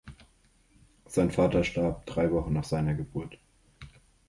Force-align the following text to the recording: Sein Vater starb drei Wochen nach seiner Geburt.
Sein 1.05 1.29
Vater 1.29 1.63
starb 1.63 2.07
drei 2.07 2.31
Wochen 2.31 2.53
nach 2.53 2.63
seiner 2.63 2.95
Geburt. 2.95 3.37